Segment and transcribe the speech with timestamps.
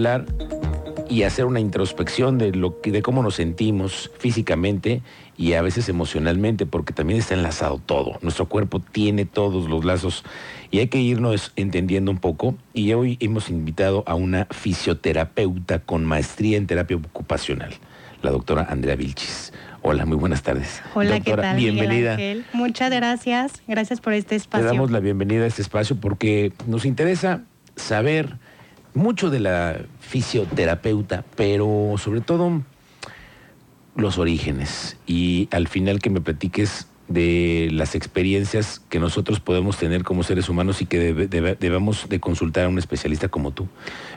[0.00, 0.24] hablar
[1.10, 5.02] y hacer una introspección de lo que, de cómo nos sentimos físicamente
[5.36, 8.18] y a veces emocionalmente, porque también está enlazado todo.
[8.22, 10.24] Nuestro cuerpo tiene todos los lazos
[10.70, 12.54] y hay que irnos entendiendo un poco.
[12.72, 17.74] Y hoy hemos invitado a una fisioterapeuta con maestría en terapia ocupacional,
[18.22, 19.52] la doctora Andrea Vilchis.
[19.82, 20.82] Hola, muy buenas tardes.
[20.94, 21.56] Hola, Doctora, ¿qué tal?
[21.56, 22.16] Bienvenida.
[22.16, 22.44] Miguel?
[22.52, 23.62] Muchas gracias.
[23.66, 24.66] Gracias por este Le espacio.
[24.66, 27.42] damos la bienvenida a este espacio porque nos interesa
[27.76, 28.36] saber
[28.94, 32.62] mucho de la fisioterapeuta, pero sobre todo
[33.96, 40.04] los orígenes y al final que me platiques de las experiencias que nosotros podemos tener
[40.04, 43.66] como seres humanos y que debe- debe- debemos de consultar a un especialista como tú.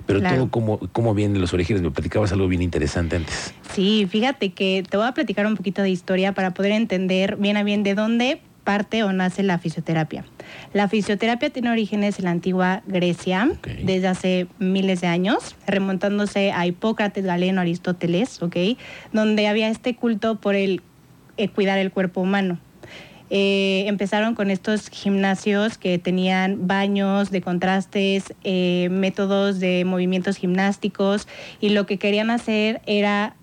[0.05, 0.35] Pero Claro.
[0.35, 3.51] todo cómo, cómo vienen los orígenes, me platicabas algo bien interesante antes.
[3.73, 7.57] Sí, fíjate que te voy a platicar un poquito de historia para poder entender bien
[7.57, 10.23] a bien de dónde parte o nace la fisioterapia.
[10.73, 13.49] La fisioterapia tiene orígenes en la antigua Grecia
[13.83, 18.55] desde hace miles de años, remontándose a Hipócrates, Galeno, Aristóteles, ¿ok?
[19.11, 20.81] Donde había este culto por el
[21.37, 22.59] eh, cuidar el cuerpo humano.
[23.29, 31.27] Eh, empezaron con estos gimnasios que tenían baños de contrastes, eh, métodos de movimientos gimnásticos
[31.59, 33.35] y lo que querían hacer era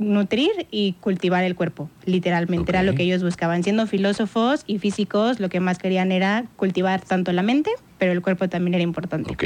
[0.00, 2.72] nutrir y cultivar el cuerpo, literalmente.
[2.72, 3.62] Era lo que ellos buscaban.
[3.62, 8.22] Siendo filósofos y físicos, lo que más querían era cultivar tanto la mente, pero el
[8.22, 9.30] cuerpo también era importante.
[9.30, 9.44] Ok.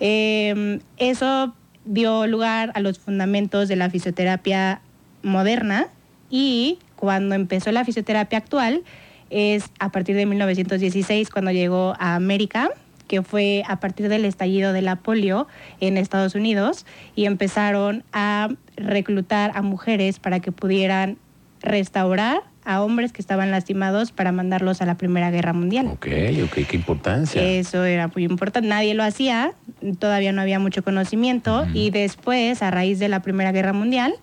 [0.00, 4.80] Eh, eso dio lugar a los fundamentos de la fisioterapia
[5.22, 5.88] moderna
[6.28, 8.82] y cuando empezó la fisioterapia actual
[9.30, 12.70] es a partir de 1916 cuando llegó a América
[13.12, 15.46] que fue a partir del estallido de la polio
[15.80, 18.48] en Estados Unidos y empezaron a
[18.82, 21.18] reclutar a mujeres para que pudieran
[21.60, 25.86] restaurar a hombres que estaban lastimados para mandarlos a la Primera Guerra Mundial.
[25.86, 26.06] Ok,
[26.44, 27.42] ok, qué importancia.
[27.42, 28.68] Eso era muy importante.
[28.68, 29.52] Nadie lo hacía,
[29.98, 34.14] todavía no había mucho conocimiento y después, a raíz de la Primera Guerra Mundial,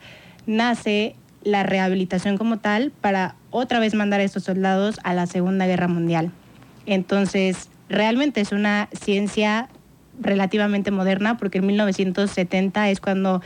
[0.46, 5.68] nace la rehabilitación como tal para otra vez mandar a estos soldados a la Segunda
[5.68, 6.32] Guerra Mundial.
[6.86, 9.70] Entonces, realmente es una ciencia
[10.20, 13.42] relativamente moderna porque en 1970 es cuando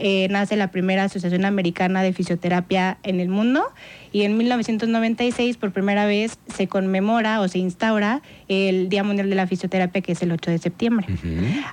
[0.00, 3.64] eh, nace la primera Asociación Americana de Fisioterapia en el mundo
[4.12, 9.34] y en 1996 por primera vez se conmemora o se instaura el Día Mundial de
[9.34, 11.06] la Fisioterapia que es el 8 de septiembre.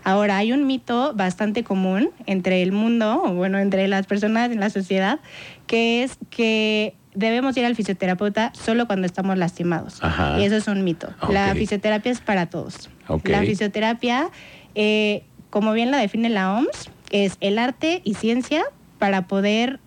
[0.03, 4.59] Ahora, hay un mito bastante común entre el mundo, o bueno, entre las personas en
[4.59, 5.19] la sociedad,
[5.67, 9.97] que es que debemos ir al fisioterapeuta solo cuando estamos lastimados.
[10.01, 10.39] Ajá.
[10.39, 11.09] Y eso es un mito.
[11.29, 11.57] La Ok.
[11.57, 12.89] fisioterapia es para todos.
[13.23, 14.29] La fisioterapia,
[14.75, 18.63] eh, como bien la define la OMS, es el arte y ciencia
[18.99, 19.79] para poder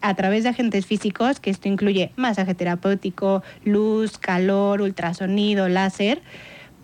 [0.00, 6.22] a través de agentes físicos, que esto incluye masaje terapéutico, luz, calor, ultrasonido, láser,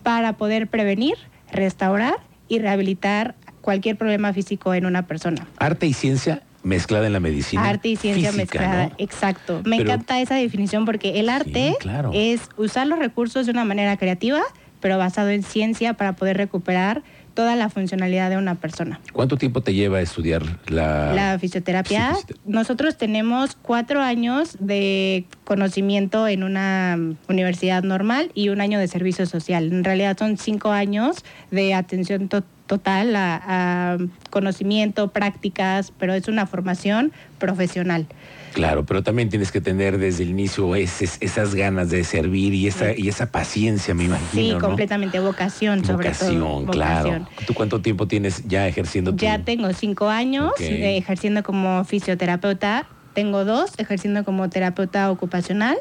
[0.04, 1.14] para poder prevenir,
[1.50, 2.14] restaurar
[2.48, 5.46] y rehabilitar cualquier problema físico en una persona.
[5.58, 7.68] Arte y ciencia mezclada en la medicina.
[7.68, 8.94] Arte y ciencia física, mezclada, ¿no?
[8.98, 9.60] exacto.
[9.64, 12.10] Me Pero- encanta esa definición porque el arte claro.
[12.14, 14.42] es usar los recursos de una manera creativa,
[14.80, 17.02] pero basado en ciencia para poder recuperar
[17.34, 19.00] toda la funcionalidad de una persona.
[19.12, 26.26] ¿Cuánto tiempo te lleva a estudiar la, La fisioterapia, nosotros tenemos cuatro años de conocimiento
[26.26, 26.98] en una
[27.28, 29.72] universidad normal y un año de servicio social.
[29.72, 33.98] En realidad son cinco años de atención to- total a, a
[34.30, 38.06] conocimiento, prácticas, pero es una formación profesional.
[38.54, 42.66] Claro, pero también tienes que tener desde el inicio ese- esas ganas de servir y
[42.66, 44.42] esa, y esa paciencia, me imagino.
[44.42, 44.58] Sí, ¿no?
[44.58, 46.66] completamente, vocación sobre Vocación, todo.
[46.66, 47.10] claro.
[47.10, 47.28] vocación.
[47.46, 52.86] ¿Tú cuánto tiempo tienes ya ejerciendo tu- Ya tengo cinco años eh, ejerciendo como fisioterapeuta.
[53.14, 55.76] Tengo dos ejerciendo como terapeuta ocupacional.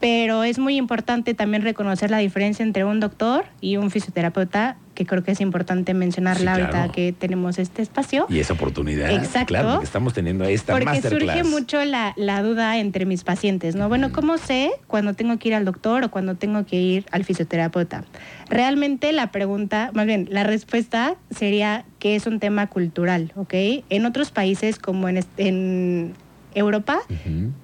[0.00, 5.06] Pero es muy importante también reconocer la diferencia entre un doctor y un fisioterapeuta, que
[5.06, 6.92] creo que es importante mencionarla Sí, ahorita claro.
[6.92, 8.26] que tenemos este espacio.
[8.28, 9.10] Y esa oportunidad.
[9.10, 9.46] Exacto.
[9.46, 11.38] Claro, porque estamos teniendo esta Porque masterclass.
[11.38, 13.88] surge mucho la, la duda entre mis pacientes, ¿no?
[13.88, 17.24] Bueno, ¿cómo sé cuando tengo que ir al doctor o cuando tengo que ir al
[17.24, 18.04] fisioterapeuta?
[18.50, 23.54] Realmente la pregunta, más bien, la respuesta sería que es un tema cultural, ¿ok?
[23.88, 26.12] En otros países como en, en
[26.54, 26.98] Europa,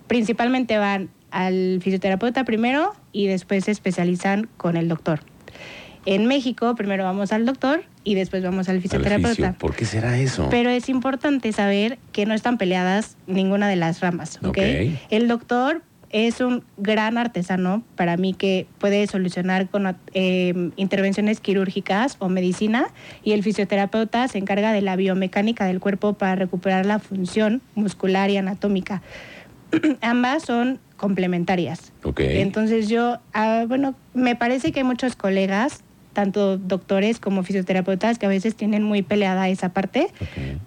[0.07, 5.21] principalmente van al fisioterapeuta primero y después se especializan con el doctor.
[6.07, 9.29] En México, primero vamos al doctor y después vamos al Al fisioterapeuta.
[9.29, 9.55] fisio.
[9.59, 10.49] ¿Por qué será eso?
[10.51, 14.59] Pero es importante saber que no están peleadas ninguna de las ramas, ¿ok?
[15.11, 22.17] El doctor es un gran artesano para mí que puede solucionar con eh, intervenciones quirúrgicas
[22.21, 22.87] o medicina
[23.25, 28.31] y el fisioterapeuta se encarga de la biomecánica del cuerpo para recuperar la función muscular
[28.31, 29.03] y anatómica.
[30.01, 31.93] Ambas son complementarias.
[32.05, 32.21] ok.
[32.21, 35.83] Entonces yo, ah, bueno, me parece que hay muchos colegas
[36.17, 40.09] tanto doctores como fisioterapeutas, que a veces tienen muy peleada esa parte,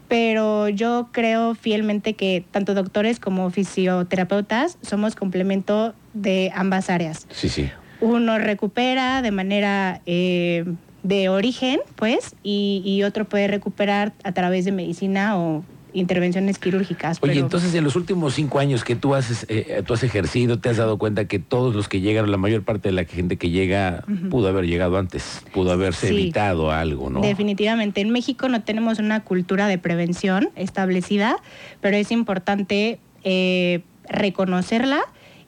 [0.07, 7.25] pero yo creo fielmente que tanto doctores como fisioterapeutas somos complemento de ambas áreas.
[7.31, 7.67] Sí, sí.
[7.99, 10.65] Uno recupera de manera eh,
[11.01, 15.63] de origen, pues, y, y otro puede recuperar a través de medicina o
[15.93, 17.17] intervenciones quirúrgicas.
[17.21, 20.59] Oye, pero- entonces en los últimos cinco años que tú has, eh, tú has ejercido,
[20.59, 23.37] te has dado cuenta que todos los que llegan, la mayor parte de la gente
[23.37, 26.13] que llega, pudo haber llegado antes, pudo haberse Sí.
[26.13, 27.21] evitado algo, ¿no?
[27.21, 28.01] Definitivamente.
[28.01, 31.37] En México no tenemos una cultura de prevención establecida,
[31.81, 35.01] pero es importante eh, reconocerla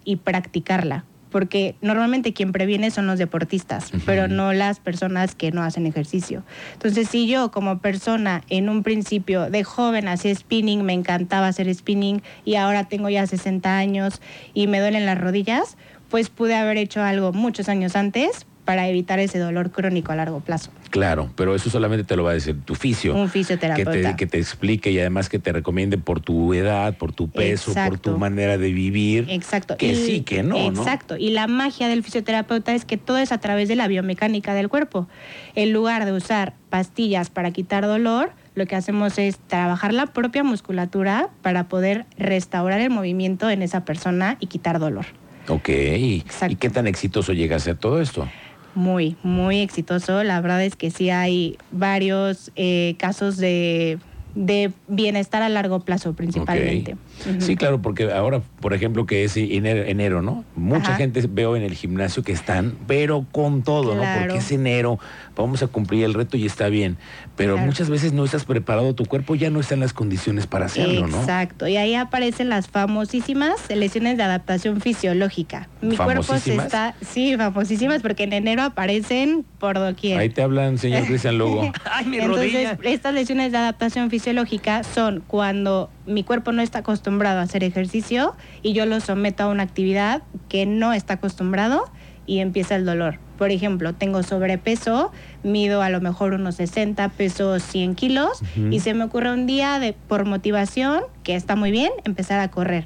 [0.04, 1.06] y practicarla.
[1.32, 6.44] Porque normalmente quien previene son los deportistas, pero no las personas que no hacen ejercicio.
[6.74, 11.74] Entonces, si yo como persona en un principio de joven hacía spinning, me encantaba hacer
[11.74, 14.22] spinning y ahora tengo ya 60 años
[14.54, 15.78] y me duelen las rodillas,
[16.10, 20.40] pues pude haber hecho algo muchos años antes para evitar ese dolor crónico a largo
[20.40, 20.72] plazo.
[20.92, 23.14] Claro, pero eso solamente te lo va a decir tu fisio.
[23.14, 23.92] Un Que fisioterapeuta.
[23.92, 27.74] te, que te explique y además que te recomiende por tu edad, por tu peso,
[27.74, 29.26] por tu manera de vivir.
[29.30, 29.76] Exacto.
[29.76, 30.80] Que Y- sí, que no, ¿no?
[30.80, 31.18] Exacto.
[31.18, 34.70] Y la magia del fisioterapeuta es que todo es a través de la biomecánica del
[34.70, 35.10] cuerpo.
[35.56, 40.46] En lugar de usar pastillas para quitar dolor, lo que hacemos es trabajar la propia
[40.46, 45.08] musculatura para poder restaurar el movimiento en esa persona y quitar dolor.
[45.50, 45.68] Ok.
[45.68, 46.56] ¿Y Exacto.
[46.58, 48.30] qué tan exitoso llega a ser todo esto?
[48.74, 50.24] Muy, muy exitoso.
[50.24, 54.00] La verdad es que sí hay varios eh, casos de,
[54.34, 56.96] de bienestar a largo plazo principalmente.
[57.40, 60.46] Sí, claro, porque ahora, por ejemplo, que es enero, enero, ¿no?
[60.56, 60.96] Mucha Ajá.
[60.96, 64.04] gente veo en el gimnasio que están, pero con todo, ¿no?
[64.18, 65.00] Porque es enero,
[65.36, 66.98] vamos a cumplir el reto y está bien.
[67.36, 67.68] Pero Claro.
[67.68, 71.08] muchas veces no estás preparado, tu cuerpo ya no está en las condiciones para hacerlo,
[71.08, 71.20] ¿no?
[71.20, 75.70] Exacto, y ahí aparecen las famosísimas lesiones de adaptación fisiológica.
[75.82, 80.20] Mi cuerpo se está, sí, famosísimas porque en enero aparecen por doquier.
[80.20, 81.72] Ahí te hablan, señor Cristian Lugo.
[81.92, 82.78] Ay, mi Entonces, rodilla.
[82.84, 88.36] estas lesiones de adaptación fisiológica son cuando mi cuerpo no está acostumbrado a hacer ejercicio
[88.62, 91.86] y yo lo someto a una actividad que no está acostumbrado
[92.32, 93.18] y empieza el dolor.
[93.38, 95.12] Por ejemplo, tengo sobrepeso,
[95.44, 99.80] mido a lo mejor unos 60, peso 100 kilos y se me ocurre un día
[99.80, 102.86] de, por motivación, que está muy bien, empezar a correr.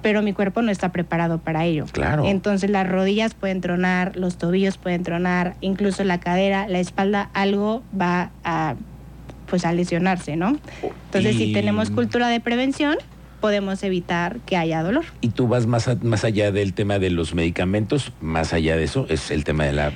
[0.00, 1.84] Pero mi cuerpo no está preparado para ello.
[1.92, 2.24] Claro.
[2.26, 7.82] Entonces las rodillas pueden tronar, los tobillos pueden tronar, incluso la cadera, la espalda, algo
[8.00, 8.76] va a
[9.48, 10.56] pues a lesionarse, ¿no?
[11.06, 12.96] Entonces, Y- si tenemos cultura de prevención,
[13.42, 15.04] podemos evitar que haya dolor.
[15.20, 18.84] Y tú vas más, a- más allá del tema de los medicamentos, más allá de
[18.84, 19.92] eso, es el tema de la...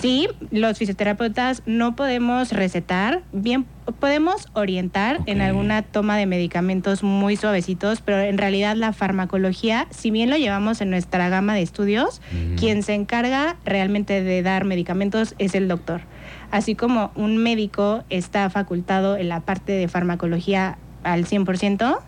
[0.00, 3.66] Sí, los fisioterapeutas no podemos recetar, bien
[4.00, 10.10] podemos orientar en alguna toma de medicamentos muy suavecitos, pero en realidad la farmacología, si
[10.10, 12.20] bien lo llevamos en nuestra gama de estudios,
[12.56, 16.02] quien se encarga realmente de dar medicamentos es el doctor.
[16.50, 21.98] Así como un médico está facultado en la parte de farmacología al 100%,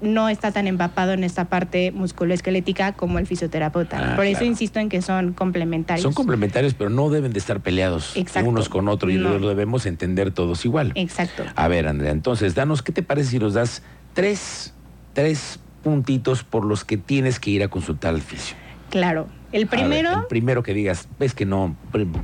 [0.00, 4.12] no está tan empapado en esta parte musculoesquelética como el fisioterapeuta.
[4.12, 4.46] Ah, Por eso claro.
[4.46, 6.02] insisto en que son complementarios.
[6.02, 8.48] Son complementarios, pero no deben de estar peleados Exacto.
[8.48, 10.92] unos con otros y lo debemos entender todos igual.
[10.94, 11.44] Exacto.
[11.56, 13.82] A ver, Andrea, entonces, danos, ¿qué te parece si nos das
[14.14, 14.72] tres,
[15.14, 18.56] tres puntitos por los que tienes que ir a consultar al fisio?
[18.90, 19.28] Claro.
[19.50, 21.74] El ver, primero, el primero que digas, ves que no,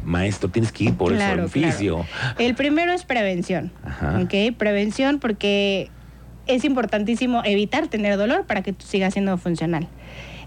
[0.05, 2.07] maestro, tienes que ir por Claro, eso al fisio.
[2.39, 3.73] el primero es prevención.
[3.83, 4.21] Ajá.
[4.23, 4.55] ¿ok?
[4.59, 5.91] Prevención porque
[6.47, 9.89] es importantísimo evitar tener dolor para que tú sigas siendo funcional.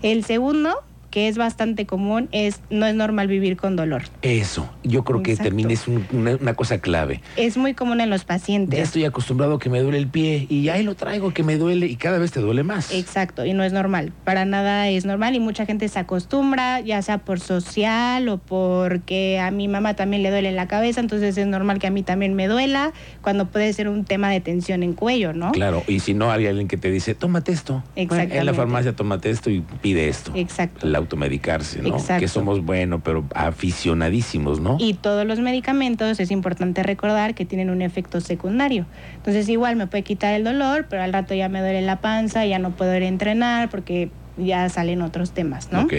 [0.01, 4.03] El segundo, que es bastante común, es no es normal vivir con dolor.
[4.21, 7.21] Eso, yo creo que también es un- una, una cosa clave.
[7.37, 8.79] Es muy común en los Ya pacientes.
[8.79, 11.87] estoy acostumbrado a que me duele el pie y ahí lo traigo que me duele
[11.87, 12.93] y cada vez te duele más.
[12.93, 17.01] Exacto, y no es normal, para nada es normal y mucha gente se acostumbra, ya
[17.01, 21.47] sea por social o porque a mi mamá también le duele la cabeza, entonces es
[21.47, 24.93] normal que a mí también me duela, cuando puede ser un tema de tensión en
[24.93, 25.51] cuello, ¿no?
[25.51, 27.83] Claro, y si no, hay alguien que te dice, tómate esto.
[27.95, 28.53] En la Exactamente.
[28.53, 30.31] farmacia, tómate esto y pide esto.
[30.35, 30.85] Exacto.
[30.97, 31.89] Automedicarse, ¿no?
[31.89, 32.19] Exacto.
[32.19, 34.77] Que somos, bueno, pero aficionadísimos, ¿no?
[34.79, 38.85] Y todos los medicamentos es importante recordar que tienen un efecto secundario.
[39.15, 42.45] Entonces igual me puede quitar el dolor, pero al rato ya me duele la panza,
[42.45, 45.83] ya no puedo ir a entrenar porque ya salen otros temas, ¿no?
[45.83, 45.93] Ok.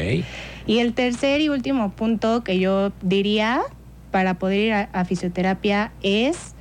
[0.66, 3.60] Y el tercer y último punto que yo diría
[4.10, 6.54] para poder ir a, a fisioterapia es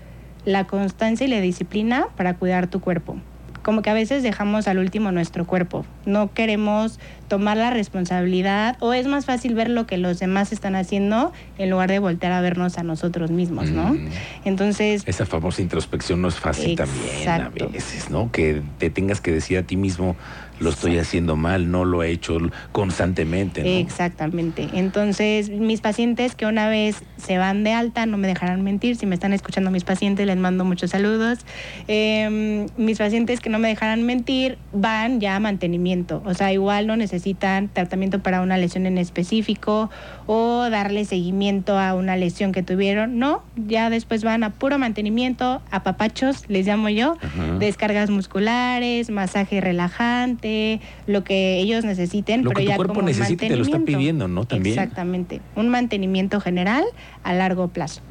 [0.46, 3.18] la constancia y la disciplina para cuidar tu cuerpo.
[3.64, 5.86] Como que a veces dejamos al último nuestro cuerpo.
[6.08, 10.76] No queremos tomar la responsabilidad o es más fácil ver lo que los demás están
[10.76, 13.94] haciendo en lugar de voltear a vernos a nosotros mismos, ¿no?
[13.94, 14.10] Mm.
[14.46, 18.32] Entonces, Esa famosa introspección no es fácil también a veces, ¿no?
[18.32, 20.16] Que te tengas que decir a ti mismo
[20.60, 22.38] lo estoy haciendo mal, no lo he hecho
[22.72, 23.62] constantemente.
[23.62, 23.70] ¿no?
[23.70, 24.68] Exactamente.
[24.74, 29.06] Entonces, mis pacientes que una vez se van de alta, no me dejarán mentir, si
[29.06, 31.40] me están escuchando mis pacientes, les mando muchos saludos.
[31.88, 36.88] Em, mis pacientes que no me dejarán mentir, van ya a mantenimiento, o sea, igual
[36.88, 39.90] no necesitan tratamiento para una lesión en específico
[40.26, 45.62] o darle seguimiento a una lesión que tuvieron, no, ya después van a puro mantenimiento,
[45.72, 47.18] a papachos, les llamo yo,
[47.60, 53.08] descargas musculares, masaje relajante, lo que ellos necesiten, lo pero que tu ya cuerpo como
[53.08, 54.46] necesita te lo está pidiendo, ¿no?
[54.46, 54.78] También.
[54.78, 56.84] Exactamente, un mantenimiento general
[57.24, 58.02] a largo plazo.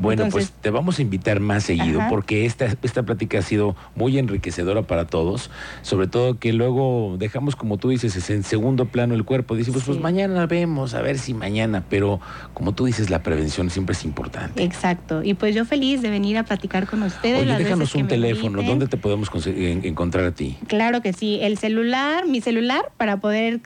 [0.00, 2.08] Bueno, Entonces- pues te vamos a invitar más seguido Ajá.
[2.08, 5.50] porque esta, esta plática ha sido muy enriquecedora para todos,
[5.82, 9.82] sobre todo que luego dejamos, como tú dices, es en segundo plano el cuerpo, decimos,
[9.84, 10.02] pues Sí.
[10.02, 12.18] mañana vemos, a ver si mañana, pero
[12.54, 14.62] como tú dices, la prevención siempre es importante.
[14.62, 15.22] Exacto.
[15.22, 17.40] Y pues yo feliz de venir a platicar con ustedes.
[17.42, 18.62] Oye, las déjanos veces un teléfono.
[18.62, 20.56] ¿dónde te podemos en- encontrar a ti?
[20.66, 21.38] Claro que sí.
[21.42, 23.60] El celular, mi celular, para poder